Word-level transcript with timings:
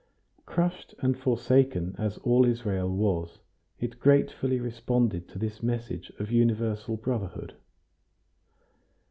Crushed 0.47 0.95
and 0.97 1.15
forsaken, 1.15 1.93
as 1.99 2.17
all 2.23 2.43
Israel 2.43 2.89
was, 2.89 3.37
it 3.79 3.99
gratefully 3.99 4.59
responded 4.59 5.27
to 5.29 5.37
this 5.37 5.61
message 5.61 6.09
of 6.17 6.31
universal 6.31 6.97
brotherhood. 6.97 7.53